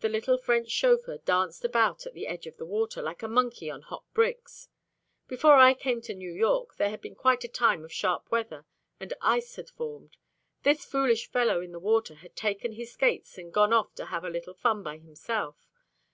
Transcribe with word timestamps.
The 0.00 0.10
little 0.10 0.36
French 0.36 0.68
chauffeur 0.68 1.16
danced 1.16 1.64
about 1.64 2.04
at 2.04 2.12
the 2.12 2.26
edge 2.26 2.46
of 2.46 2.58
the 2.58 2.66
water, 2.66 3.00
like 3.00 3.22
a 3.22 3.26
monkey 3.26 3.70
on 3.70 3.80
hot 3.80 4.04
bricks. 4.12 4.68
Before 5.28 5.54
I 5.54 5.72
came 5.72 6.02
to 6.02 6.14
New 6.14 6.30
York, 6.34 6.76
there 6.76 6.90
had 6.90 7.00
been 7.00 7.14
quite 7.14 7.42
a 7.42 7.48
time 7.48 7.82
of 7.82 7.90
sharp 7.90 8.30
weather, 8.30 8.66
and 9.00 9.14
ice 9.22 9.56
had 9.56 9.70
formed. 9.70 10.18
This 10.62 10.84
foolish 10.84 11.26
fellow 11.26 11.62
in 11.62 11.72
the 11.72 11.78
water 11.80 12.16
had 12.16 12.36
taken 12.36 12.72
his 12.72 12.92
skates 12.92 13.38
and 13.38 13.50
gone 13.50 13.72
off 13.72 13.94
to 13.94 14.04
have 14.04 14.24
a 14.24 14.28
little 14.30 14.52
fun 14.52 14.82
by 14.82 14.98
himself. 14.98 15.56